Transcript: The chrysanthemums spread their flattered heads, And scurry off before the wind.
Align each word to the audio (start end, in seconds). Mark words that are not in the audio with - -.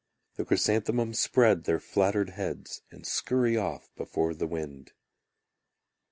The 0.33 0.45
chrysanthemums 0.45 1.19
spread 1.19 1.65
their 1.65 1.79
flattered 1.79 2.31
heads, 2.31 2.81
And 2.89 3.05
scurry 3.05 3.55
off 3.55 3.91
before 3.95 4.33
the 4.33 4.47
wind. 4.47 4.93